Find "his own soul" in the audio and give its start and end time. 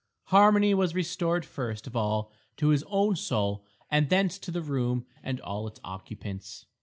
2.69-3.63